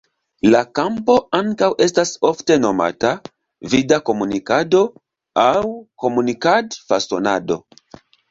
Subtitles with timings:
[0.53, 3.11] La kampo ankaŭ estas ofte nomata
[3.75, 4.81] "Vida Komunikado"
[5.45, 5.53] aŭ
[6.05, 7.63] "Komunikad-fasonado".